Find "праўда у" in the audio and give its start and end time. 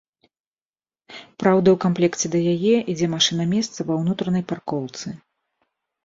1.41-1.77